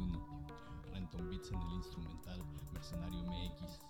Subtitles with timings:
[0.00, 0.18] 21.
[0.92, 2.40] Renton Beats en el instrumental,
[2.72, 3.80] Mercenario MX.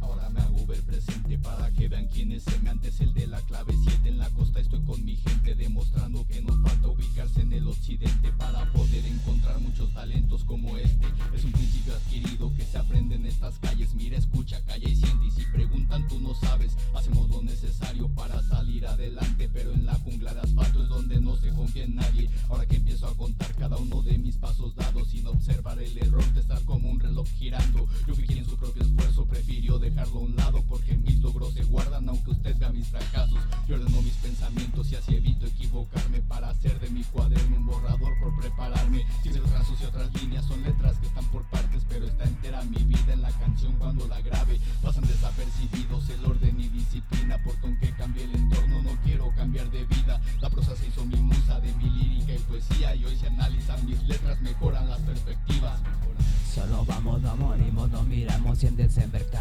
[0.00, 3.40] Ahora me hago ver presente para que vean quién es el antes el de la
[3.42, 7.52] clave 7 en la costa estoy con mi gente demostrando que nos falta ubicarse en
[7.52, 12.78] el occidente para poder encontrar muchos talentos como este es un principio adquirido que se
[12.78, 13.73] aprende en estas calles
[30.62, 33.38] porque mis logros se guardan aunque usted vea mis fracasos.
[33.66, 38.12] Yo ordeno mis pensamientos y así evito equivocarme para hacer de mi cuaderno un borrador
[38.20, 39.04] por prepararme.
[39.22, 42.62] Si se trazos y otras líneas son letras que están por partes, pero está entera
[42.64, 44.60] mi vida en la canción cuando la grabe.
[44.82, 49.84] Pasan desapercibidos el orden y disciplina porque aunque cambie el entorno no quiero cambiar de
[49.84, 50.20] vida.
[50.40, 53.84] La prosa se hizo mi musa de mi lírica y poesía y hoy se analizan
[53.86, 55.80] mis letras mejoran las perspectivas.
[56.54, 59.33] Solo vamos, no morimos, no miramos sin desember caras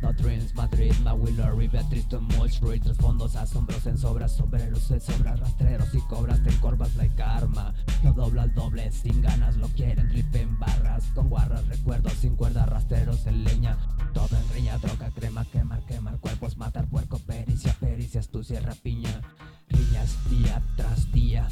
[0.00, 4.82] No dreams, Madrid, my willow, Beatriz, too much ruido, Tres fondos, asombros en sobras, sombreros,
[4.82, 7.74] se sobras, rastreros y cobras, te encorvas like karma
[8.04, 12.36] Lo dobla al doble, sin ganas, lo quieren, trip en barras Con guarras, recuerdos, sin
[12.36, 13.76] cuerdas, rastreros en leña.
[14.14, 19.20] Todo en riña, droga, crema, quemar, quemar cuerpos, matar puerco, pericia, pericia, astucia, rapiña.
[19.68, 21.48] Riñas día tras día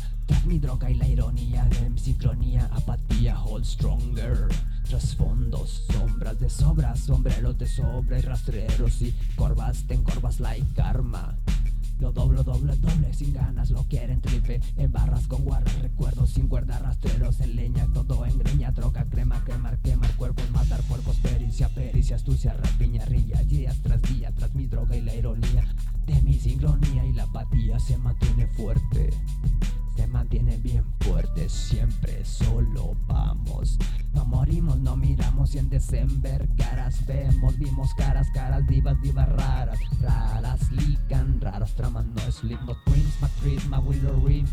[0.47, 4.49] mi droga y la ironía de mi sincronía Apatía, hold stronger.
[4.89, 11.37] Trasfondos, sombras de sobras Sombreros de sobra y rastreros Y corvas, te encorvas like karma.
[11.99, 16.47] Lo doblo, doble, doble, sin ganas, lo quieren tripe En barras con guarras, recuerdos sin
[16.47, 21.69] cuerda, rastreros en leña Todo en greña, droga, crema, quemar, quemar cuerpos Matar cuerpos, pericia,
[21.71, 25.65] pericia, astucia, rapiña, rilla Días tras día, tras mi droga y la ironía
[26.07, 27.99] De mi sincronía y la apatía se se
[30.37, 33.79] mantiene bien fuerte, siempre solo vamos.
[34.13, 39.79] No morimos, no miramos y en December caras vemos, vimos caras, caras divas, divas raras,
[40.01, 44.47] raras, lican, raras tramas, no sleep, no twins, my trees, my willow rim.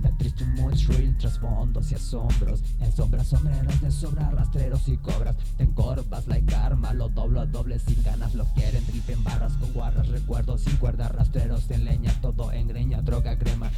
[0.00, 5.36] Beatriz too much real, trasfondos y asombros En sombras, sombreros de sobra, rastreros y cobras
[5.58, 9.52] Te encorvas like karma, lo doblo a doble sin ganas Lo quieren, trip en barras
[9.58, 13.70] con guarras, recuerdos sin cuerdas Rastreros en leña, todo en greña, droga, crema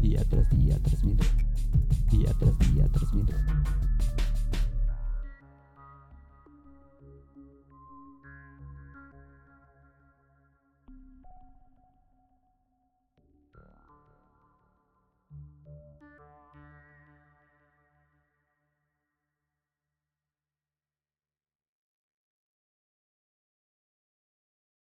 [0.00, 1.16] Día tras día tras mi
[2.10, 3.22] Día tras día tras mi